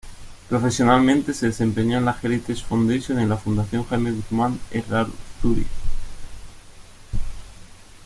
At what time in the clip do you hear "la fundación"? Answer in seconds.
3.29-3.83